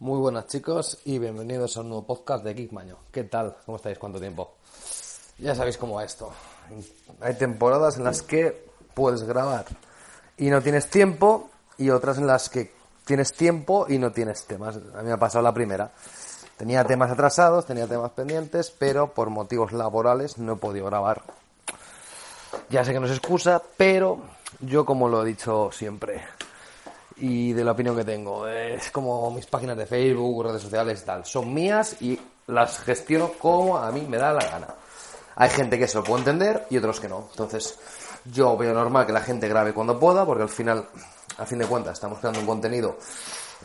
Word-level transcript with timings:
Muy 0.00 0.20
buenas 0.20 0.46
chicos 0.46 0.98
y 1.06 1.18
bienvenidos 1.18 1.76
a 1.76 1.80
un 1.80 1.88
nuevo 1.88 2.06
podcast 2.06 2.44
de 2.44 2.54
Geek 2.54 2.70
Maño. 2.70 2.98
¿Qué 3.10 3.24
tal? 3.24 3.56
¿Cómo 3.66 3.78
estáis? 3.78 3.98
¿Cuánto 3.98 4.20
tiempo? 4.20 4.54
Ya 5.38 5.56
sabéis 5.56 5.76
cómo 5.76 5.94
va 5.94 6.04
esto. 6.04 6.30
Hay 7.20 7.34
temporadas 7.34 7.96
en 7.96 8.04
las 8.04 8.22
que 8.22 8.64
puedes 8.94 9.24
grabar 9.24 9.64
y 10.36 10.50
no 10.50 10.62
tienes 10.62 10.88
tiempo 10.88 11.50
y 11.78 11.90
otras 11.90 12.18
en 12.18 12.28
las 12.28 12.48
que 12.48 12.70
tienes 13.04 13.32
tiempo 13.32 13.86
y 13.88 13.98
no 13.98 14.12
tienes 14.12 14.44
temas. 14.44 14.76
A 14.76 14.98
mí 14.98 15.06
me 15.08 15.12
ha 15.14 15.16
pasado 15.16 15.42
la 15.42 15.52
primera. 15.52 15.90
Tenía 16.56 16.84
temas 16.84 17.10
atrasados, 17.10 17.66
tenía 17.66 17.88
temas 17.88 18.12
pendientes, 18.12 18.70
pero 18.70 19.12
por 19.14 19.30
motivos 19.30 19.72
laborales 19.72 20.38
no 20.38 20.52
he 20.52 20.56
podido 20.56 20.86
grabar. 20.86 21.22
Ya 22.70 22.84
sé 22.84 22.92
que 22.92 23.00
no 23.00 23.06
es 23.06 23.12
excusa, 23.12 23.60
pero 23.76 24.20
yo 24.60 24.86
como 24.86 25.08
lo 25.08 25.24
he 25.24 25.26
dicho 25.26 25.70
siempre, 25.72 26.22
y 27.20 27.52
de 27.52 27.64
la 27.64 27.72
opinión 27.72 27.96
que 27.96 28.04
tengo. 28.04 28.46
Es 28.46 28.90
como 28.90 29.30
mis 29.30 29.46
páginas 29.46 29.76
de 29.76 29.86
Facebook, 29.86 30.44
redes 30.46 30.62
sociales 30.62 31.02
y 31.02 31.04
tal. 31.04 31.24
Son 31.24 31.52
mías 31.52 32.00
y 32.00 32.18
las 32.46 32.78
gestiono 32.80 33.32
como 33.38 33.76
a 33.76 33.90
mí 33.92 34.06
me 34.08 34.16
da 34.16 34.32
la 34.32 34.44
gana. 34.44 34.68
Hay 35.36 35.50
gente 35.50 35.78
que 35.78 35.86
se 35.86 35.98
lo 35.98 36.04
puede 36.04 36.20
entender 36.20 36.66
y 36.70 36.78
otros 36.78 36.98
que 37.00 37.08
no. 37.08 37.28
Entonces, 37.30 37.78
yo 38.24 38.56
veo 38.56 38.74
normal 38.74 39.06
que 39.06 39.12
la 39.12 39.20
gente 39.20 39.48
grabe 39.48 39.72
cuando 39.72 39.98
pueda, 39.98 40.26
porque 40.26 40.42
al 40.42 40.48
final, 40.48 40.84
a 41.36 41.46
fin 41.46 41.58
de 41.58 41.66
cuentas, 41.66 41.94
estamos 41.94 42.18
creando 42.18 42.40
un 42.40 42.46
contenido 42.46 42.98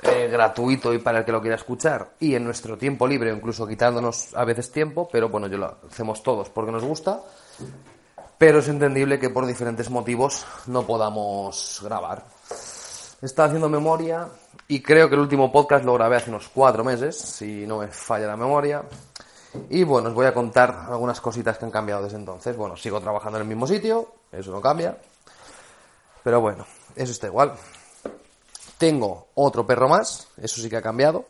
eh, 0.02 0.28
gratuito 0.32 0.94
y 0.94 1.00
para 1.00 1.20
el 1.20 1.26
que 1.26 1.32
lo 1.32 1.42
quiera 1.42 1.56
escuchar 1.56 2.12
y 2.20 2.36
en 2.36 2.44
nuestro 2.44 2.78
tiempo 2.78 3.08
libre, 3.08 3.32
incluso 3.32 3.66
quitándonos 3.66 4.36
a 4.36 4.44
veces 4.44 4.72
tiempo, 4.72 5.08
pero 5.12 5.30
bueno, 5.30 5.48
yo 5.48 5.58
lo 5.58 5.78
hacemos 5.90 6.22
todos 6.22 6.50
porque 6.50 6.72
nos 6.72 6.84
gusta. 6.84 7.22
Pero 8.38 8.60
es 8.60 8.68
entendible 8.68 9.20
que 9.20 9.30
por 9.30 9.46
diferentes 9.46 9.90
motivos 9.90 10.46
no 10.68 10.86
podamos 10.86 11.80
grabar. 11.84 12.26
Estaba 13.24 13.46
haciendo 13.46 13.70
memoria 13.70 14.28
y 14.68 14.82
creo 14.82 15.08
que 15.08 15.16
el 15.16 15.22
último 15.22 15.50
podcast 15.50 15.86
lo 15.86 15.94
grabé 15.94 16.18
hace 16.18 16.30
unos 16.30 16.50
cuatro 16.50 16.84
meses, 16.84 17.18
si 17.18 17.66
no 17.66 17.78
me 17.78 17.88
falla 17.88 18.28
la 18.28 18.36
memoria. 18.36 18.84
Y 19.70 19.86
bueno, 19.86 20.10
os 20.10 20.14
voy 20.14 20.26
a 20.26 20.34
contar 20.34 20.88
algunas 20.90 21.22
cositas 21.22 21.58
que 21.58 21.64
han 21.64 21.72
cambiado 21.72 22.04
desde 22.04 22.18
entonces. 22.18 22.58
Bueno, 22.58 22.76
sigo 22.76 23.00
trabajando 23.00 23.38
en 23.38 23.44
el 23.44 23.48
mismo 23.48 23.66
sitio, 23.66 24.10
eso 24.30 24.52
no 24.52 24.60
cambia. 24.60 24.98
Pero 26.22 26.42
bueno, 26.42 26.66
eso 26.98 27.14
está 27.14 27.28
igual. 27.28 27.54
Tengo 28.78 29.28
otro 29.36 29.66
perro 29.66 29.88
más, 29.88 30.28
eso 30.36 30.62
sí 30.62 30.70
que 30.70 30.76
ha 30.76 30.82
cambiado. 30.82 31.24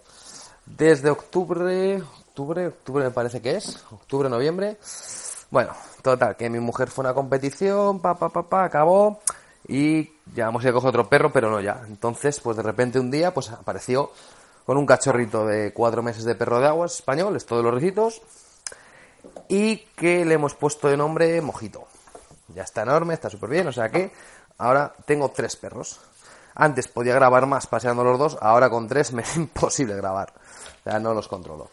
Desde 0.65 1.11
octubre, 1.11 2.01
octubre, 2.01 2.69
octubre 2.69 3.03
me 3.03 3.11
parece 3.11 3.39
que 3.39 3.57
es, 3.57 3.85
octubre, 3.91 4.29
noviembre. 4.29 4.77
Bueno, 5.51 5.73
total, 6.01 6.35
que 6.37 6.49
mi 6.49 6.59
mujer 6.59 6.89
fue 6.89 7.05
a 7.05 7.09
una 7.09 7.13
competición, 7.13 7.99
pa, 7.99 8.15
pa, 8.15 8.29
pa, 8.29 8.49
pa, 8.49 8.63
acabó 8.63 9.19
y 9.67 10.11
ya 10.33 10.45
vamos 10.45 10.63
a 10.63 10.67
ir 10.67 10.71
a 10.71 10.73
coger 10.73 10.89
otro 10.89 11.09
perro, 11.09 11.31
pero 11.31 11.49
no 11.49 11.61
ya. 11.61 11.83
Entonces, 11.87 12.39
pues 12.39 12.57
de 12.57 12.63
repente 12.63 12.99
un 12.99 13.11
día, 13.11 13.33
pues 13.33 13.49
apareció 13.49 14.11
con 14.65 14.77
un 14.77 14.85
cachorrito 14.85 15.45
de 15.45 15.73
cuatro 15.73 16.01
meses 16.01 16.23
de 16.23 16.35
perro 16.35 16.59
de 16.59 16.67
aguas 16.67 16.95
español, 16.95 17.35
es 17.35 17.45
todos 17.45 17.63
los 17.63 17.73
recitos, 17.73 18.21
y 19.47 19.77
que 19.95 20.25
le 20.25 20.35
hemos 20.35 20.55
puesto 20.55 20.87
de 20.87 20.97
nombre 20.97 21.41
Mojito. 21.41 21.87
Ya 22.49 22.63
está 22.63 22.83
enorme, 22.83 23.13
está 23.13 23.29
súper 23.29 23.49
bien, 23.49 23.67
o 23.67 23.71
sea 23.71 23.89
que 23.89 24.11
ahora 24.57 24.93
tengo 25.05 25.29
tres 25.29 25.55
perros. 25.55 25.99
Antes 26.55 26.87
podía 26.87 27.15
grabar 27.15 27.47
más 27.47 27.67
paseando 27.67 28.03
los 28.03 28.19
dos, 28.19 28.37
ahora 28.41 28.69
con 28.69 28.87
tres 28.87 29.11
me 29.11 29.21
es 29.23 29.35
imposible 29.35 29.95
grabar. 29.95 30.33
O 30.81 30.89
sea, 30.89 30.99
no 30.99 31.13
los 31.13 31.27
controlo. 31.27 31.69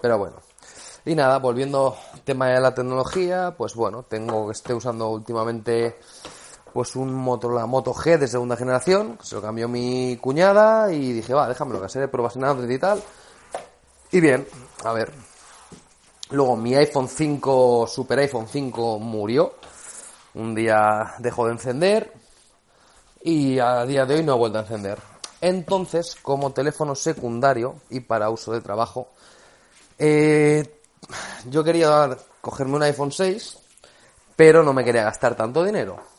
Pero 0.00 0.18
bueno. 0.18 0.36
Y 1.04 1.16
nada, 1.16 1.38
volviendo 1.38 1.96
al 2.12 2.20
tema 2.20 2.46
de 2.48 2.60
la 2.60 2.74
tecnología, 2.74 3.54
pues 3.58 3.74
bueno, 3.74 4.04
tengo 4.04 4.46
que 4.46 4.52
esté 4.52 4.72
usando 4.72 5.08
últimamente 5.08 5.98
pues 6.72 6.96
un 6.96 7.12
Motorola 7.12 7.66
Moto 7.66 7.92
G 7.92 8.18
de 8.18 8.28
segunda 8.28 8.56
generación, 8.56 9.18
se 9.22 9.34
lo 9.34 9.42
cambió 9.42 9.68
mi 9.68 10.16
cuñada 10.20 10.92
y 10.92 11.12
dije, 11.12 11.34
va, 11.34 11.48
déjamelo, 11.48 11.80
que 11.80 11.86
hacer 11.86 12.10
pruebas 12.10 12.36
en 12.36 12.44
Android 12.44 12.70
y 12.70 12.78
tal. 12.78 13.02
Y 14.10 14.20
bien, 14.20 14.46
a 14.84 14.92
ver. 14.92 15.12
Luego 16.30 16.56
mi 16.56 16.74
iPhone 16.74 17.08
5, 17.08 17.86
Super 17.86 18.20
iPhone 18.20 18.46
5 18.48 18.98
murió. 18.98 19.54
Un 20.34 20.54
día 20.54 21.14
dejó 21.18 21.46
de 21.46 21.52
encender 21.52 22.12
y 23.22 23.58
a 23.58 23.84
día 23.84 24.06
de 24.06 24.14
hoy 24.14 24.24
no 24.24 24.32
ha 24.32 24.36
vuelto 24.36 24.58
a 24.58 24.62
encender. 24.62 24.98
Entonces, 25.40 26.16
como 26.22 26.52
teléfono 26.52 26.94
secundario 26.94 27.76
y 27.90 28.00
para 28.00 28.30
uso 28.30 28.52
de 28.52 28.60
trabajo, 28.60 29.08
eh, 29.98 30.80
yo 31.50 31.62
quería 31.64 32.16
cogerme 32.40 32.76
un 32.76 32.82
iPhone 32.84 33.12
6, 33.12 33.58
pero 34.36 34.62
no 34.62 34.72
me 34.72 34.84
quería 34.84 35.04
gastar 35.04 35.34
tanto 35.34 35.64
dinero. 35.64 36.11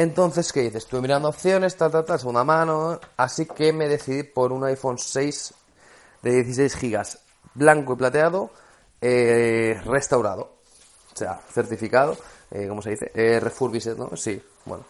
Entonces, 0.00 0.50
¿qué 0.50 0.62
dices? 0.62 0.84
Estuve 0.84 1.02
mirando 1.02 1.28
opciones, 1.28 1.76
tal, 1.76 1.90
tal, 1.90 2.06
tal, 2.06 2.18
segunda 2.18 2.42
mano, 2.42 2.98
así 3.18 3.44
que 3.44 3.70
me 3.70 3.86
decidí 3.86 4.22
por 4.22 4.50
un 4.50 4.64
iPhone 4.64 4.96
6 4.96 5.52
de 6.22 6.32
16 6.36 6.74
gigas, 6.76 7.18
blanco 7.52 7.92
y 7.92 7.96
plateado, 7.96 8.50
eh, 8.98 9.78
restaurado, 9.84 10.54
o 11.12 11.16
sea, 11.16 11.38
certificado, 11.52 12.16
eh, 12.50 12.66
¿cómo 12.66 12.80
se 12.80 12.92
dice? 12.92 13.12
Eh, 13.14 13.40
refurbished, 13.40 13.98
¿no? 13.98 14.16
Sí, 14.16 14.42
bueno, 14.64 14.86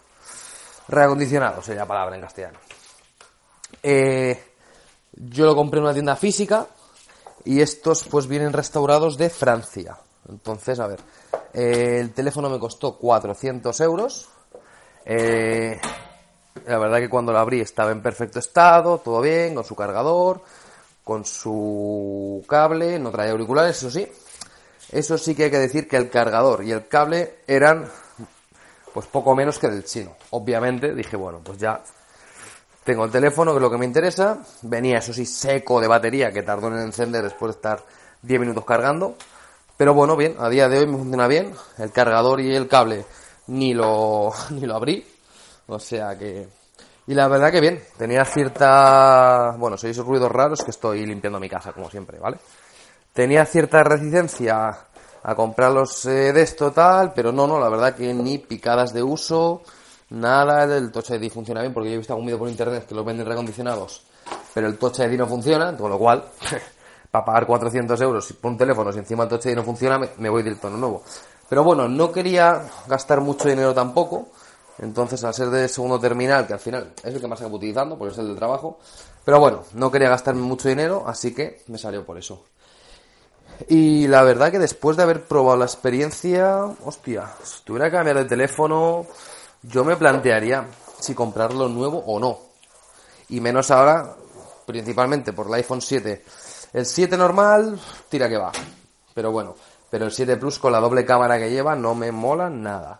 reacondicionado 0.87 1.61
sería 1.61 1.81
la 1.81 1.87
palabra 1.89 2.15
en 2.15 2.21
castellano. 2.21 2.59
Eh, 3.83 4.41
yo 5.11 5.45
lo 5.45 5.57
compré 5.57 5.79
en 5.79 5.83
una 5.83 5.93
tienda 5.93 6.15
física 6.15 6.67
y 7.43 7.59
estos 7.59 8.05
pues 8.05 8.27
vienen 8.27 8.53
restaurados 8.53 9.17
de 9.17 9.29
Francia. 9.29 9.97
Entonces, 10.29 10.79
a 10.79 10.87
ver, 10.87 11.01
el 11.51 12.13
teléfono 12.13 12.49
me 12.49 12.59
costó 12.59 12.97
400 12.97 13.77
euros 13.81 14.29
eh, 15.05 15.79
la 16.65 16.77
verdad 16.77 16.99
que 16.99 17.09
cuando 17.09 17.31
lo 17.31 17.39
abrí 17.39 17.61
estaba 17.61 17.91
en 17.91 18.01
perfecto 18.01 18.39
estado, 18.39 18.99
todo 18.99 19.21
bien, 19.21 19.55
con 19.55 19.63
su 19.63 19.75
cargador, 19.75 20.41
con 21.03 21.25
su 21.25 22.43
cable, 22.47 22.99
no 22.99 23.11
traía 23.11 23.31
auriculares, 23.31 23.77
eso 23.77 23.89
sí. 23.89 24.07
Eso 24.91 25.17
sí 25.17 25.35
que 25.35 25.45
hay 25.45 25.51
que 25.51 25.59
decir 25.59 25.87
que 25.87 25.97
el 25.97 26.09
cargador 26.09 26.63
y 26.63 26.71
el 26.71 26.87
cable 26.87 27.35
eran 27.47 27.89
pues 28.93 29.05
poco 29.07 29.35
menos 29.35 29.57
que 29.57 29.69
del 29.69 29.85
chino. 29.85 30.15
Obviamente 30.31 30.93
dije, 30.93 31.15
bueno, 31.15 31.39
pues 31.43 31.57
ya 31.57 31.81
tengo 32.83 33.05
el 33.05 33.11
teléfono, 33.11 33.51
que 33.51 33.57
es 33.57 33.61
lo 33.61 33.71
que 33.71 33.77
me 33.77 33.85
interesa. 33.85 34.39
Venía, 34.63 34.97
eso 34.97 35.13
sí, 35.13 35.25
seco 35.25 35.79
de 35.79 35.87
batería, 35.87 36.31
que 36.31 36.43
tardó 36.43 36.67
en 36.67 36.79
encender 36.79 37.23
después 37.23 37.53
de 37.53 37.57
estar 37.57 37.83
10 38.21 38.39
minutos 38.41 38.65
cargando. 38.65 39.15
Pero 39.77 39.93
bueno, 39.93 40.15
bien, 40.15 40.35
a 40.39 40.49
día 40.49 40.67
de 40.67 40.79
hoy 40.79 40.87
me 40.87 40.97
funciona 40.97 41.27
bien. 41.27 41.53
El 41.77 41.91
cargador 41.91 42.41
y 42.41 42.53
el 42.53 42.67
cable 42.67 43.05
ni 43.51 43.73
lo, 43.73 44.31
ni 44.51 44.61
lo 44.61 44.75
abrí. 44.75 45.05
O 45.67 45.79
sea 45.79 46.17
que... 46.17 46.47
Y 47.07 47.13
la 47.13 47.27
verdad 47.27 47.51
que 47.51 47.59
bien, 47.59 47.81
tenía 47.97 48.23
cierta... 48.25 49.55
Bueno, 49.57 49.77
sois 49.77 49.97
ruidos 49.97 50.31
raros 50.31 50.63
que 50.63 50.71
estoy 50.71 51.05
limpiando 51.05 51.39
mi 51.39 51.49
casa, 51.49 51.73
como 51.73 51.89
siempre, 51.89 52.19
¿vale? 52.19 52.37
Tenía 53.11 53.45
cierta 53.45 53.83
resistencia 53.83 54.77
a 55.23 55.35
comprarlos 55.35 56.05
eh, 56.05 56.31
de 56.33 56.41
esto 56.41 56.71
tal, 56.71 57.13
pero 57.13 57.31
no, 57.31 57.47
no, 57.47 57.59
la 57.59 57.69
verdad 57.69 57.95
que 57.95 58.13
ni 58.13 58.37
picadas 58.37 58.93
de 58.93 59.03
uso, 59.03 59.61
nada, 60.09 60.63
el 60.63 60.91
Touch 60.91 61.11
ID 61.11 61.31
funciona 61.31 61.61
bien, 61.61 61.73
porque 61.73 61.89
yo 61.89 61.95
he 61.95 61.97
visto 61.97 62.13
algún 62.13 62.25
vídeo 62.25 62.39
por 62.39 62.49
internet 62.49 62.85
que 62.87 62.95
los 62.95 63.05
venden 63.05 63.27
recondicionados, 63.27 64.03
pero 64.53 64.67
el 64.67 64.77
Touch 64.77 64.99
ID 64.99 65.17
no 65.17 65.27
funciona, 65.27 65.75
con 65.75 65.89
lo 65.91 65.99
cual, 65.99 66.23
para 67.11 67.25
pagar 67.25 67.45
400 67.45 67.99
euros 68.01 68.33
por 68.33 68.51
un 68.51 68.57
teléfono, 68.57 68.91
si 68.91 68.99
encima 68.99 69.23
el 69.23 69.29
Touch 69.29 69.45
ID 69.45 69.55
no 69.55 69.63
funciona, 69.63 69.99
me, 70.17 70.29
voy 70.29 70.43
directo 70.43 70.67
a 70.67 70.69
uno 70.71 70.79
nuevo. 70.79 71.03
Pero 71.51 71.65
bueno, 71.65 71.89
no 71.89 72.13
quería 72.13 72.61
gastar 72.87 73.19
mucho 73.19 73.49
dinero 73.49 73.73
tampoco. 73.73 74.29
Entonces, 74.77 75.21
al 75.25 75.33
ser 75.33 75.49
de 75.49 75.67
segundo 75.67 75.99
terminal, 75.99 76.47
que 76.47 76.53
al 76.53 76.59
final 76.59 76.93
es 77.03 77.13
el 77.13 77.19
que 77.19 77.27
más 77.27 77.41
acabo 77.41 77.57
utilizando, 77.57 77.97
porque 77.97 78.13
es 78.13 78.19
el 78.19 78.29
de 78.29 78.35
trabajo. 78.35 78.79
Pero 79.25 79.37
bueno, 79.41 79.65
no 79.73 79.91
quería 79.91 80.07
gastarme 80.07 80.43
mucho 80.43 80.69
dinero, 80.69 81.03
así 81.05 81.33
que 81.33 81.61
me 81.67 81.77
salió 81.77 82.05
por 82.05 82.17
eso. 82.17 82.45
Y 83.67 84.07
la 84.07 84.23
verdad 84.23 84.49
que 84.49 84.59
después 84.59 84.95
de 84.95 85.03
haber 85.03 85.25
probado 85.25 85.57
la 85.57 85.65
experiencia, 85.65 86.73
hostia, 86.85 87.27
si 87.43 87.65
tuviera 87.65 87.87
que 87.87 87.97
cambiar 87.97 88.19
de 88.19 88.25
teléfono, 88.25 89.05
yo 89.61 89.83
me 89.83 89.97
plantearía 89.97 90.67
si 91.01 91.13
comprarlo 91.13 91.67
nuevo 91.67 92.01
o 92.07 92.17
no. 92.17 92.39
Y 93.27 93.41
menos 93.41 93.71
ahora, 93.71 94.15
principalmente 94.65 95.33
por 95.33 95.47
el 95.47 95.55
iPhone 95.55 95.81
7. 95.81 96.23
El 96.71 96.85
7 96.85 97.17
normal, 97.17 97.77
tira 98.07 98.29
que 98.29 98.37
va. 98.37 98.53
Pero 99.13 99.33
bueno, 99.33 99.55
pero 99.91 100.05
el 100.05 100.11
7 100.11 100.37
Plus 100.37 100.57
con 100.57 100.71
la 100.71 100.79
doble 100.79 101.05
cámara 101.05 101.37
que 101.37 101.51
lleva 101.51 101.75
no 101.75 101.93
me 101.93 102.11
mola 102.11 102.49
nada. 102.49 102.99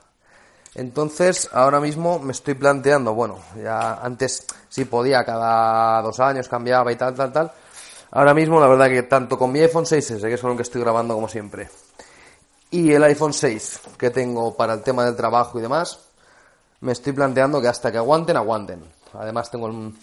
Entonces, 0.75 1.49
ahora 1.53 1.79
mismo 1.79 2.19
me 2.19 2.33
estoy 2.33 2.53
planteando, 2.53 3.13
bueno, 3.13 3.39
ya 3.61 3.93
antes 3.95 4.45
sí 4.69 4.85
podía, 4.85 5.23
cada 5.25 6.01
dos 6.01 6.19
años 6.19 6.47
cambiaba 6.47 6.91
y 6.91 6.95
tal, 6.97 7.15
tal, 7.15 7.31
tal. 7.31 7.51
Ahora 8.11 8.33
mismo, 8.33 8.59
la 8.59 8.67
verdad 8.67 8.89
que 8.89 9.03
tanto 9.03 9.37
con 9.37 9.51
mi 9.51 9.59
iPhone 9.61 9.85
6S, 9.85 10.21
que 10.21 10.33
es 10.33 10.41
con 10.41 10.51
el 10.51 10.57
que 10.57 10.63
estoy 10.63 10.81
grabando 10.81 11.15
como 11.15 11.29
siempre, 11.29 11.69
y 12.69 12.91
el 12.91 13.03
iPhone 13.03 13.33
6 13.33 13.81
que 13.97 14.09
tengo 14.11 14.55
para 14.55 14.73
el 14.73 14.81
tema 14.81 15.05
del 15.05 15.15
trabajo 15.15 15.59
y 15.59 15.61
demás, 15.61 15.99
me 16.81 16.91
estoy 16.91 17.13
planteando 17.13 17.61
que 17.61 17.67
hasta 17.67 17.91
que 17.91 17.97
aguanten, 17.97 18.35
aguanten. 18.35 18.83
Además 19.13 19.49
tengo 19.49 19.67
el, 19.67 19.93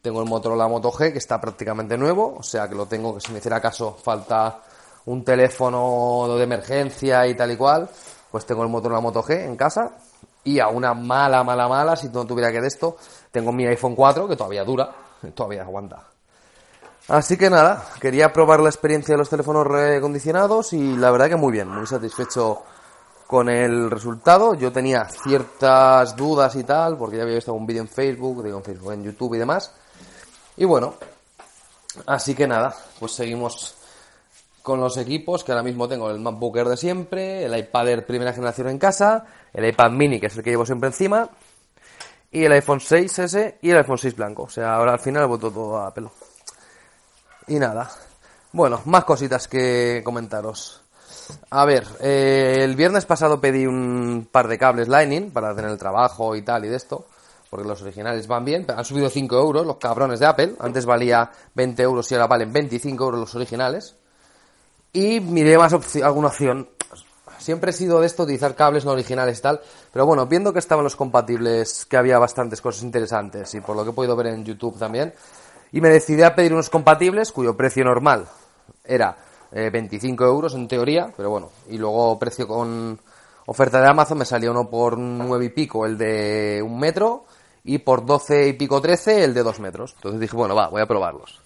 tengo 0.00 0.22
el 0.22 0.28
Motorola 0.28 0.68
Moto 0.68 0.90
G 0.90 1.12
que 1.12 1.18
está 1.18 1.40
prácticamente 1.40 1.98
nuevo, 1.98 2.36
o 2.38 2.42
sea 2.42 2.68
que 2.68 2.74
lo 2.74 2.86
tengo 2.86 3.14
que 3.14 3.20
si 3.20 3.32
me 3.32 3.38
hiciera 3.38 3.60
caso 3.60 3.96
falta 4.02 4.62
un 5.06 5.24
teléfono 5.24 6.26
de 6.36 6.44
emergencia 6.44 7.26
y 7.26 7.34
tal 7.34 7.50
y 7.52 7.56
cual, 7.56 7.88
pues 8.30 8.46
tengo 8.46 8.62
el 8.62 8.68
Motorola 8.68 9.00
Moto 9.00 9.22
G 9.22 9.44
en 9.44 9.56
casa 9.56 9.96
y 10.44 10.58
a 10.58 10.68
una 10.68 10.94
mala, 10.94 11.44
mala, 11.44 11.68
mala, 11.68 11.96
si 11.96 12.08
no 12.08 12.24
tuviera 12.26 12.50
que 12.52 12.60
de 12.60 12.68
esto, 12.68 12.96
tengo 13.30 13.52
mi 13.52 13.66
iPhone 13.66 13.94
4 13.94 14.28
que 14.28 14.36
todavía 14.36 14.64
dura, 14.64 14.90
todavía 15.34 15.62
aguanta. 15.62 16.04
Así 17.08 17.36
que 17.36 17.50
nada, 17.50 17.84
quería 18.00 18.32
probar 18.32 18.60
la 18.60 18.68
experiencia 18.68 19.14
de 19.14 19.18
los 19.18 19.28
teléfonos 19.28 19.66
recondicionados 19.66 20.72
y 20.72 20.96
la 20.96 21.10
verdad 21.10 21.28
que 21.28 21.36
muy 21.36 21.50
bien, 21.50 21.68
muy 21.68 21.86
satisfecho 21.86 22.62
con 23.26 23.48
el 23.48 23.90
resultado. 23.90 24.54
Yo 24.54 24.70
tenía 24.70 25.06
ciertas 25.06 26.14
dudas 26.14 26.54
y 26.54 26.62
tal, 26.62 26.96
porque 26.96 27.16
ya 27.16 27.24
había 27.24 27.36
visto 27.36 27.52
un 27.52 27.66
vídeo 27.66 27.82
en 27.82 27.88
Facebook, 27.88 28.44
digo 28.44 28.58
en 28.58 28.64
Facebook, 28.64 28.92
en 28.92 29.02
YouTube 29.02 29.34
y 29.34 29.38
demás. 29.38 29.72
Y 30.56 30.64
bueno, 30.64 30.94
así 32.06 32.34
que 32.34 32.46
nada, 32.46 32.74
pues 33.00 33.12
seguimos 33.12 33.76
con 34.62 34.80
los 34.80 34.96
equipos, 34.96 35.44
que 35.44 35.52
ahora 35.52 35.62
mismo 35.62 35.88
tengo 35.88 36.10
el 36.10 36.20
MacBook 36.20 36.56
de 36.56 36.76
siempre, 36.76 37.44
el 37.44 37.56
iPad 37.56 37.88
Air 37.88 38.06
primera 38.06 38.32
generación 38.32 38.68
en 38.68 38.78
casa, 38.78 39.24
el 39.52 39.66
iPad 39.66 39.90
mini, 39.90 40.20
que 40.20 40.26
es 40.26 40.36
el 40.36 40.42
que 40.42 40.50
llevo 40.50 40.66
siempre 40.66 40.88
encima, 40.88 41.30
y 42.30 42.44
el 42.44 42.52
iPhone 42.52 42.78
6S 42.78 43.56
y 43.62 43.70
el 43.70 43.78
iPhone 43.78 43.98
6 43.98 44.16
blanco. 44.16 44.44
O 44.44 44.50
sea, 44.50 44.74
ahora 44.74 44.92
al 44.92 45.00
final 45.00 45.26
vuelto 45.26 45.50
todo 45.50 45.78
a 45.78 45.92
pelo. 45.92 46.12
Y 47.48 47.58
nada. 47.58 47.90
Bueno, 48.52 48.80
más 48.84 49.04
cositas 49.04 49.48
que 49.48 50.02
comentaros. 50.04 50.82
A 51.50 51.64
ver, 51.64 51.86
eh, 52.00 52.58
el 52.60 52.76
viernes 52.76 53.06
pasado 53.06 53.40
pedí 53.40 53.66
un 53.66 54.28
par 54.30 54.48
de 54.48 54.58
cables 54.58 54.88
Lightning 54.88 55.30
para 55.30 55.54
tener 55.54 55.70
el 55.70 55.78
trabajo 55.78 56.34
y 56.34 56.42
tal 56.42 56.64
y 56.64 56.68
de 56.68 56.76
esto, 56.76 57.06
porque 57.48 57.68
los 57.68 57.82
originales 57.82 58.26
van 58.26 58.44
bien. 58.44 58.66
Han 58.68 58.84
subido 58.84 59.08
5 59.08 59.36
euros 59.38 59.66
los 59.66 59.76
cabrones 59.76 60.20
de 60.20 60.26
Apple. 60.26 60.54
Antes 60.60 60.86
valía 60.86 61.30
20 61.54 61.82
euros 61.82 62.10
y 62.10 62.14
ahora 62.14 62.26
valen 62.26 62.52
25 62.52 63.04
euros 63.04 63.20
los 63.20 63.34
originales. 63.34 63.96
Y 64.92 65.20
miré 65.20 65.56
más 65.56 65.72
alguna 66.02 66.28
opción. 66.28 66.68
Siempre 67.38 67.70
he 67.70 67.74
sido 67.74 68.00
de 68.00 68.06
esto, 68.06 68.24
utilizar 68.24 68.54
cables 68.54 68.84
no 68.84 68.90
originales 68.90 69.38
y 69.38 69.42
tal. 69.42 69.60
Pero 69.92 70.04
bueno, 70.04 70.26
viendo 70.26 70.52
que 70.52 70.58
estaban 70.58 70.84
los 70.84 70.96
compatibles, 70.96 71.86
que 71.86 71.96
había 71.96 72.18
bastantes 72.18 72.60
cosas 72.60 72.82
interesantes 72.82 73.54
y 73.54 73.60
por 73.60 73.76
lo 73.76 73.84
que 73.84 73.90
he 73.90 73.94
podido 73.94 74.16
ver 74.16 74.26
en 74.26 74.44
YouTube 74.44 74.78
también. 74.78 75.14
Y 75.72 75.80
me 75.80 75.88
decidí 75.88 76.22
a 76.22 76.34
pedir 76.34 76.52
unos 76.52 76.68
compatibles 76.68 77.32
cuyo 77.32 77.56
precio 77.56 77.84
normal 77.84 78.26
era 78.84 79.16
25 79.52 80.24
eh, 80.24 80.26
euros 80.26 80.54
en 80.54 80.68
teoría, 80.68 81.12
pero 81.16 81.30
bueno. 81.30 81.50
Y 81.68 81.78
luego 81.78 82.18
precio 82.18 82.46
con 82.46 82.98
oferta 83.46 83.80
de 83.80 83.88
Amazon 83.88 84.18
me 84.18 84.24
salió 84.24 84.50
uno 84.50 84.68
por 84.68 84.98
9 84.98 85.44
y 85.44 85.48
pico 85.48 85.86
el 85.86 85.96
de 85.96 86.62
un 86.64 86.78
metro 86.78 87.24
y 87.64 87.78
por 87.78 88.04
12 88.04 88.48
y 88.48 88.52
pico 88.54 88.80
13 88.80 89.24
el 89.24 89.34
de 89.34 89.42
2 89.42 89.60
metros. 89.60 89.94
Entonces 89.96 90.20
dije, 90.20 90.36
bueno, 90.36 90.54
va, 90.54 90.68
voy 90.68 90.82
a 90.82 90.86
probarlos. 90.86 91.39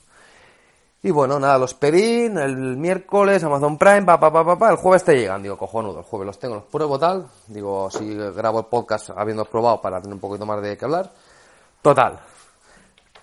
Y 1.04 1.10
bueno, 1.10 1.38
nada, 1.38 1.58
los 1.58 1.74
pedí 1.74 2.24
el 2.24 2.78
miércoles, 2.78 3.44
Amazon 3.44 3.76
Prime, 3.76 4.04
pa, 4.04 4.18
pa, 4.18 4.32
pa, 4.32 4.58
pa, 4.58 4.70
el 4.70 4.76
jueves 4.76 5.04
te 5.04 5.14
llegan. 5.14 5.42
Digo, 5.42 5.58
cojonudo, 5.58 5.98
el 5.98 6.04
jueves 6.06 6.26
los 6.26 6.38
tengo, 6.38 6.54
los 6.54 6.64
pruebo 6.64 6.98
tal. 6.98 7.26
Digo, 7.46 7.90
si 7.90 8.14
grabo 8.14 8.60
el 8.60 8.64
podcast 8.64 9.10
habiendo 9.10 9.44
probado 9.44 9.82
para 9.82 10.00
tener 10.00 10.14
un 10.14 10.20
poquito 10.20 10.46
más 10.46 10.62
de 10.62 10.78
que 10.78 10.84
hablar. 10.86 11.12
Total. 11.82 12.20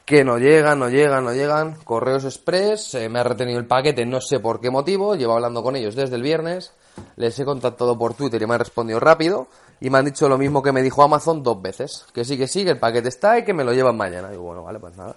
Que 0.05 0.23
no 0.23 0.37
llegan, 0.37 0.77
no 0.77 0.89
llegan, 0.89 1.23
no 1.23 1.33
llegan. 1.33 1.73
Correos 1.83 2.23
Express, 2.23 2.99
me 3.09 3.19
ha 3.19 3.23
retenido 3.23 3.57
el 3.57 3.65
paquete, 3.65 4.05
no 4.05 4.21
sé 4.21 4.39
por 4.39 4.61
qué 4.61 4.69
motivo. 4.69 5.15
Llevo 5.15 5.33
hablando 5.33 5.63
con 5.63 5.75
ellos 5.75 5.95
desde 5.95 6.17
el 6.17 6.21
viernes. 6.21 6.73
Les 7.15 7.39
he 7.39 7.45
contactado 7.45 7.97
por 7.97 8.13
Twitter 8.13 8.39
y 8.39 8.45
me 8.45 8.53
han 8.53 8.59
respondido 8.59 8.99
rápido. 8.99 9.47
Y 9.79 9.89
me 9.89 9.97
han 9.97 10.05
dicho 10.05 10.29
lo 10.29 10.37
mismo 10.37 10.61
que 10.61 10.71
me 10.71 10.83
dijo 10.83 11.01
Amazon 11.01 11.41
dos 11.41 11.59
veces. 11.59 12.05
Que 12.13 12.25
sí, 12.25 12.37
que 12.37 12.45
sí, 12.45 12.63
que 12.63 12.69
el 12.69 12.79
paquete 12.79 13.09
está 13.09 13.39
y 13.39 13.43
que 13.43 13.55
me 13.55 13.63
lo 13.63 13.73
llevan 13.73 13.97
mañana. 13.97 14.29
Digo, 14.29 14.43
bueno, 14.43 14.65
vale, 14.65 14.79
pues 14.79 14.95
nada. 14.95 15.15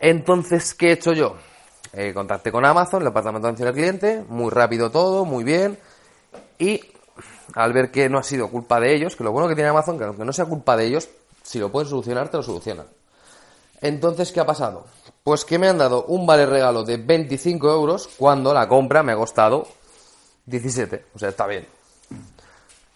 Entonces, 0.00 0.74
¿qué 0.74 0.88
he 0.88 0.92
hecho 0.94 1.12
yo? 1.12 1.36
Eh, 1.92 2.12
contacté 2.14 2.52
con 2.52 2.64
Amazon, 2.64 3.02
el 3.02 3.08
departamento 3.08 3.46
de 3.46 3.50
atención 3.50 3.68
al 3.68 3.74
cliente, 3.74 4.24
muy 4.28 4.50
rápido 4.50 4.90
todo, 4.90 5.24
muy 5.24 5.44
bien. 5.44 5.78
Y 6.58 6.80
al 7.54 7.72
ver 7.72 7.90
que 7.90 8.08
no 8.08 8.18
ha 8.18 8.22
sido 8.22 8.48
culpa 8.48 8.78
de 8.78 8.94
ellos, 8.94 9.16
que 9.16 9.24
lo 9.24 9.32
bueno 9.32 9.48
que 9.48 9.54
tiene 9.54 9.70
Amazon, 9.70 9.98
que 9.98 10.04
aunque 10.04 10.24
no 10.24 10.32
sea 10.32 10.44
culpa 10.44 10.76
de 10.76 10.86
ellos, 10.86 11.08
si 11.42 11.58
lo 11.58 11.72
pueden 11.72 11.88
solucionar, 11.88 12.28
te 12.28 12.36
lo 12.36 12.42
solucionan. 12.42 12.86
Entonces, 13.80 14.30
¿qué 14.30 14.40
ha 14.40 14.46
pasado? 14.46 14.84
Pues 15.24 15.44
que 15.44 15.58
me 15.58 15.68
han 15.68 15.78
dado 15.78 16.04
un 16.04 16.26
vale 16.26 16.46
regalo 16.46 16.84
de 16.84 16.96
25 16.98 17.70
euros 17.72 18.08
cuando 18.18 18.54
la 18.54 18.68
compra 18.68 19.02
me 19.02 19.12
ha 19.12 19.16
costado 19.16 19.66
17. 20.46 21.06
O 21.14 21.18
sea, 21.18 21.30
está 21.30 21.46
bien. 21.46 21.66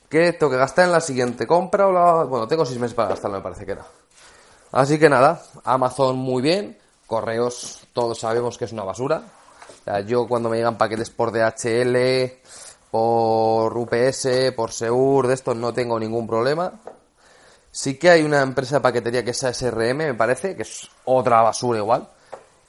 ¿Qué 0.08 0.32
tengo 0.34 0.52
que 0.52 0.58
gastar 0.58 0.84
en 0.86 0.92
la 0.92 1.00
siguiente 1.00 1.46
compra? 1.46 1.86
Bueno, 1.86 2.46
tengo 2.46 2.64
6 2.64 2.78
meses 2.78 2.94
para 2.94 3.08
gastarlo, 3.10 3.38
me 3.38 3.42
parece 3.42 3.66
que 3.66 3.72
era. 3.72 3.84
Así 4.72 4.98
que 4.98 5.08
nada, 5.08 5.42
Amazon 5.64 6.16
muy 6.16 6.42
bien. 6.42 6.78
Correos, 7.06 7.86
todos 7.92 8.18
sabemos 8.18 8.58
que 8.58 8.64
es 8.64 8.72
una 8.72 8.84
basura. 8.84 9.22
yo 10.06 10.26
cuando 10.26 10.48
me 10.48 10.56
llegan 10.56 10.78
paquetes 10.78 11.10
por 11.10 11.32
DHL, 11.32 12.32
por 12.90 13.76
UPS, 13.76 14.52
por 14.56 14.72
Seur, 14.72 15.26
de 15.26 15.34
esto 15.34 15.54
no 15.54 15.72
tengo 15.72 15.98
ningún 15.98 16.26
problema. 16.26 16.72
Sí 17.70 17.98
que 17.98 18.08
hay 18.08 18.22
una 18.22 18.40
empresa 18.40 18.76
de 18.76 18.82
paquetería 18.82 19.24
que 19.24 19.32
es 19.32 19.38
SRM, 19.38 19.96
me 19.96 20.14
parece, 20.14 20.54
que 20.54 20.62
es 20.62 20.88
otra 21.04 21.42
basura 21.42 21.80
igual. 21.80 22.08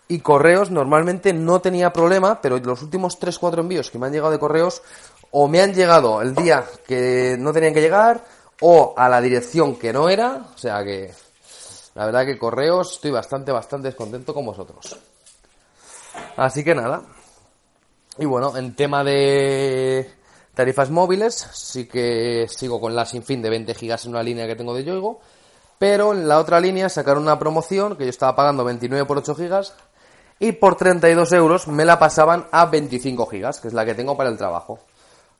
Y 0.08 0.20
correos 0.20 0.72
normalmente 0.72 1.32
no 1.32 1.62
tenía 1.62 1.94
problema, 1.94 2.42
pero 2.42 2.58
los 2.58 2.82
últimos 2.82 3.20
3-4 3.20 3.60
envíos 3.60 3.92
que 3.92 4.00
me 4.00 4.08
han 4.08 4.14
llegado 4.14 4.32
de 4.32 4.40
correos 4.40 4.82
o 5.32 5.48
me 5.48 5.62
han 5.62 5.74
llegado 5.74 6.22
el 6.22 6.36
día 6.36 6.64
que 6.88 7.36
no 7.40 7.54
tenían 7.54 7.74
que 7.74 7.82
llegar 7.82 8.24
o 8.62 8.94
a 8.98 9.10
la 9.10 9.22
dirección 9.22 9.76
que 9.76 9.94
no 9.94 10.10
era. 10.10 10.46
O 10.56 10.58
sea 10.58 10.84
que 10.84 11.14
la 11.96 12.06
verdad 12.06 12.26
que 12.26 12.38
correos 12.38 12.94
estoy 12.94 13.12
bastante, 13.12 13.52
bastante 13.52 13.88
descontento 13.88 14.34
con 14.34 14.46
vosotros. 14.46 14.98
Así 16.36 16.64
que 16.64 16.76
nada. 16.76 17.02
Y 18.18 18.26
bueno, 18.26 18.56
en 18.58 18.76
tema 18.76 19.04
de 19.04 20.10
tarifas 20.54 20.90
móviles, 20.90 21.34
sí 21.54 21.86
que 21.88 22.48
sigo 22.50 22.82
con 22.82 22.96
la 22.96 23.06
sin 23.06 23.24
fin 23.24 23.42
de 23.42 23.50
20 23.50 23.74
gigas 23.76 24.06
en 24.06 24.12
una 24.12 24.24
línea 24.24 24.46
que 24.46 24.56
tengo 24.56 24.74
de 24.74 24.84
Yoigo. 24.84 25.22
Pero 25.80 26.14
en 26.14 26.28
la 26.28 26.40
otra 26.40 26.60
línea 26.60 26.90
sacaron 26.90 27.24
una 27.24 27.40
promoción 27.40 27.96
que 27.96 28.04
yo 28.04 28.10
estaba 28.10 28.36
pagando 28.36 28.66
29 28.66 29.06
por 29.06 29.18
8 29.18 29.36
gigas 29.36 29.74
y 30.40 30.52
por 30.52 30.76
32 30.76 31.32
euros 31.32 31.68
me 31.68 31.86
la 31.86 31.98
pasaban 31.98 32.48
a 32.52 32.66
25 32.66 33.26
gigas, 33.28 33.62
que 33.62 33.70
es 33.70 33.74
la 33.74 33.86
que 33.86 33.96
tengo 33.96 34.18
para 34.18 34.30
el 34.30 34.38
trabajo. 34.38 34.80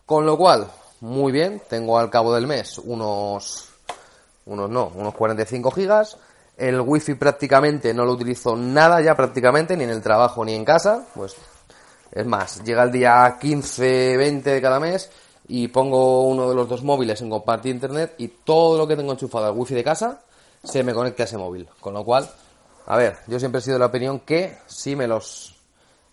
Con 0.06 0.26
lo 0.26 0.38
cual, 0.38 0.68
muy 1.02 1.34
bien, 1.34 1.62
tengo 1.70 1.98
al 1.98 2.10
cabo 2.10 2.34
del 2.34 2.48
mes 2.48 2.78
unos, 2.78 3.70
unos 4.46 4.70
no, 4.70 4.92
unos 4.96 5.14
45 5.14 5.72
gigas 5.72 6.18
el 6.58 6.80
wifi 6.80 7.16
prácticamente 7.16 7.94
no 7.94 8.06
lo 8.06 8.14
utilizo 8.14 8.56
nada 8.56 9.02
ya 9.02 9.16
prácticamente, 9.16 9.76
ni 9.76 9.84
en 9.84 9.90
el 9.90 10.02
trabajo 10.02 10.44
ni 10.46 10.54
en 10.54 10.66
casa. 10.66 11.06
Pues 11.14 11.36
es 12.12 12.26
más, 12.26 12.64
llega 12.64 12.84
el 12.84 12.92
día 12.92 13.38
15, 13.40 14.18
20 14.18 14.50
de 14.50 14.62
cada 14.62 14.80
mes 14.80 15.12
y 15.48 15.68
pongo 15.68 16.24
uno 16.24 16.50
de 16.50 16.56
los 16.56 16.68
dos 16.68 16.84
móviles 16.84 17.22
en 17.22 17.30
compartir 17.30 17.74
internet 17.74 18.16
y 18.18 18.30
todo 18.30 18.78
lo 18.78 18.88
que 18.88 18.96
tengo 18.96 19.12
enchufado 19.12 19.48
al 19.48 19.58
wifi 19.58 19.76
de 19.76 19.84
casa 19.84 20.22
se 20.64 20.84
me 20.84 20.94
conecta 20.94 21.24
a 21.24 21.26
ese 21.26 21.38
móvil. 21.38 21.68
Con 21.80 21.94
lo 21.94 22.04
cual, 22.04 22.30
a 22.88 22.98
ver, 22.98 23.18
yo 23.28 23.40
siempre 23.40 23.60
he 23.60 23.62
sido 23.62 23.76
de 23.76 23.80
la 23.80 23.88
opinión 23.88 24.22
que 24.22 24.58
si 24.66 24.96
me 24.96 25.08
los, 25.08 25.56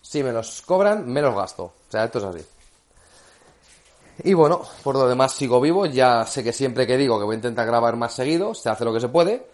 si 0.01 0.23
me 0.23 0.31
los 0.31 0.61
cobran, 0.61 1.07
me 1.07 1.21
los 1.21 1.35
gasto. 1.35 1.63
O 1.63 1.91
sea, 1.91 2.03
esto 2.03 2.19
es 2.19 2.25
así. 2.25 2.45
Y 4.25 4.33
bueno, 4.33 4.61
por 4.83 4.95
lo 4.95 5.07
demás 5.07 5.33
sigo 5.33 5.59
vivo, 5.59 5.87
ya 5.87 6.25
sé 6.25 6.43
que 6.43 6.53
siempre 6.53 6.85
que 6.85 6.97
digo 6.97 7.17
que 7.17 7.25
voy 7.25 7.33
a 7.33 7.37
intentar 7.37 7.65
grabar 7.65 7.95
más 7.95 8.13
seguido, 8.13 8.53
se 8.53 8.69
hace 8.69 8.85
lo 8.85 8.93
que 8.93 8.99
se 8.99 9.07
puede. 9.07 9.52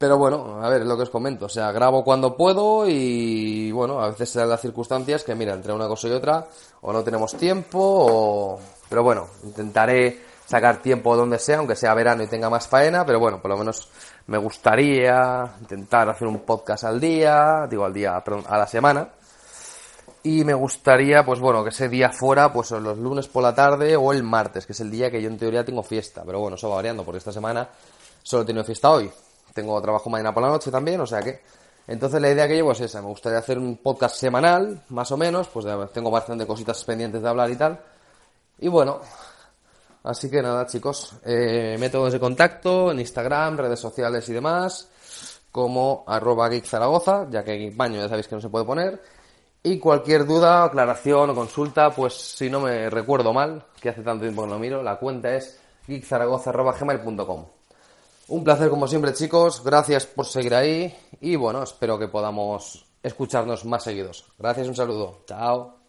Pero 0.00 0.16
bueno, 0.16 0.64
a 0.64 0.70
ver, 0.70 0.80
es 0.80 0.86
lo 0.86 0.96
que 0.96 1.02
os 1.02 1.10
comento. 1.10 1.44
O 1.44 1.48
sea, 1.50 1.72
grabo 1.72 2.02
cuando 2.02 2.34
puedo 2.34 2.88
y 2.88 3.70
bueno, 3.70 4.00
a 4.00 4.08
veces 4.08 4.30
se 4.30 4.38
dan 4.38 4.48
las 4.48 4.62
circunstancias 4.62 5.24
que, 5.24 5.34
mira, 5.34 5.52
entre 5.52 5.74
una 5.74 5.86
cosa 5.88 6.08
y 6.08 6.12
otra, 6.12 6.48
o 6.80 6.90
no 6.90 7.04
tenemos 7.04 7.34
tiempo, 7.34 7.78
o... 7.78 8.58
Pero 8.88 9.02
bueno, 9.02 9.26
intentaré 9.44 10.22
sacar 10.46 10.80
tiempo 10.80 11.14
donde 11.14 11.38
sea, 11.38 11.58
aunque 11.58 11.76
sea 11.76 11.92
verano 11.92 12.22
y 12.22 12.28
tenga 12.28 12.48
más 12.48 12.66
faena, 12.66 13.04
pero 13.04 13.20
bueno, 13.20 13.42
por 13.42 13.50
lo 13.50 13.58
menos 13.58 13.90
me 14.28 14.38
gustaría 14.38 15.56
intentar 15.60 16.08
hacer 16.08 16.26
un 16.26 16.38
podcast 16.46 16.84
al 16.84 16.98
día, 16.98 17.66
digo 17.68 17.84
al 17.84 17.92
día, 17.92 18.18
perdón, 18.24 18.44
a 18.48 18.56
la 18.56 18.66
semana. 18.66 19.06
Y 20.22 20.44
me 20.44 20.54
gustaría, 20.54 21.26
pues 21.26 21.40
bueno, 21.40 21.62
que 21.62 21.68
ese 21.68 21.90
día 21.90 22.08
fuera, 22.08 22.50
pues 22.50 22.70
los 22.70 22.96
lunes 22.96 23.28
por 23.28 23.42
la 23.42 23.54
tarde 23.54 23.96
o 23.96 24.14
el 24.14 24.22
martes, 24.22 24.64
que 24.64 24.72
es 24.72 24.80
el 24.80 24.90
día 24.90 25.10
que 25.10 25.20
yo 25.20 25.28
en 25.28 25.36
teoría 25.36 25.62
tengo 25.62 25.82
fiesta. 25.82 26.22
Pero 26.24 26.40
bueno, 26.40 26.54
eso 26.54 26.70
va 26.70 26.76
variando, 26.76 27.04
porque 27.04 27.18
esta 27.18 27.32
semana 27.32 27.68
solo 28.22 28.44
he 28.44 28.46
tenido 28.46 28.64
fiesta 28.64 28.90
hoy. 28.90 29.12
Tengo 29.54 29.80
trabajo 29.80 30.10
mañana 30.10 30.32
por 30.32 30.42
la 30.42 30.50
noche 30.50 30.70
también, 30.70 31.00
o 31.00 31.06
sea 31.06 31.20
que... 31.20 31.40
Entonces 31.86 32.20
la 32.20 32.30
idea 32.30 32.46
que 32.46 32.54
llevo 32.54 32.70
es 32.70 32.80
esa, 32.80 33.02
me 33.02 33.08
gustaría 33.08 33.38
hacer 33.38 33.58
un 33.58 33.78
podcast 33.78 34.14
semanal, 34.14 34.84
más 34.90 35.10
o 35.10 35.16
menos, 35.16 35.48
pues 35.48 35.66
tengo 35.92 36.10
bastante 36.10 36.46
cositas 36.46 36.84
pendientes 36.84 37.20
de 37.20 37.28
hablar 37.28 37.50
y 37.50 37.56
tal. 37.56 37.80
Y 38.60 38.68
bueno, 38.68 39.00
Así 40.02 40.30
que 40.30 40.40
nada, 40.40 40.66
chicos, 40.66 41.14
eh, 41.24 41.76
métodos 41.78 42.12
de 42.12 42.20
contacto 42.20 42.90
en 42.90 43.00
Instagram, 43.00 43.58
redes 43.58 43.80
sociales 43.80 44.26
y 44.30 44.32
demás, 44.32 44.88
como 45.52 46.04
arroba 46.06 46.48
Geek 46.48 46.64
Zaragoza, 46.64 47.26
ya 47.30 47.44
que 47.44 47.70
Baño 47.74 48.00
ya 48.00 48.08
sabéis 48.08 48.26
que 48.28 48.34
no 48.34 48.40
se 48.40 48.48
puede 48.48 48.64
poner. 48.64 49.02
Y 49.62 49.78
cualquier 49.78 50.24
duda, 50.24 50.64
aclaración 50.64 51.30
o 51.30 51.34
consulta, 51.34 51.90
pues 51.90 52.14
si 52.14 52.48
no 52.48 52.60
me 52.60 52.88
recuerdo 52.88 53.34
mal, 53.34 53.66
que 53.78 53.90
hace 53.90 54.02
tanto 54.02 54.22
tiempo 54.22 54.44
que 54.44 54.48
no 54.48 54.58
miro, 54.58 54.82
la 54.82 54.98
cuenta 54.98 55.34
es 55.36 55.60
geekzaragoza.gmail.com. 55.86 57.59
Un 58.30 58.44
placer 58.44 58.70
como 58.70 58.86
siempre, 58.86 59.12
chicos. 59.12 59.60
Gracias 59.64 60.06
por 60.06 60.24
seguir 60.24 60.54
ahí. 60.54 60.96
Y 61.20 61.34
bueno, 61.34 61.64
espero 61.64 61.98
que 61.98 62.06
podamos 62.06 62.86
escucharnos 63.02 63.64
más 63.64 63.82
seguidos. 63.82 64.24
Gracias, 64.38 64.68
un 64.68 64.76
saludo. 64.76 65.24
Chao. 65.26 65.79